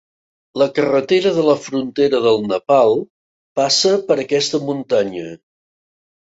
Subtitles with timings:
[0.59, 2.97] La carretera de la frontera del Nepal
[3.61, 5.29] passa per aquesta muntanya.